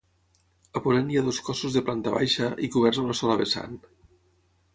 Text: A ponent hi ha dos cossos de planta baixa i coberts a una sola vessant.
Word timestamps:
A 0.79 0.81
ponent 0.85 1.11
hi 1.11 1.19
ha 1.19 1.23
dos 1.27 1.41
cossos 1.49 1.77
de 1.77 1.83
planta 1.89 2.15
baixa 2.15 2.49
i 2.69 2.71
coberts 2.77 3.01
a 3.03 3.05
una 3.09 3.19
sola 3.21 3.37
vessant. 3.45 3.79